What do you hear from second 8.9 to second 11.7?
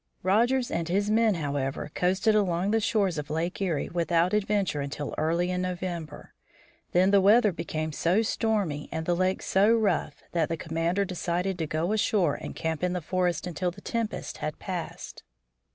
and the lake so rough that the commander decided to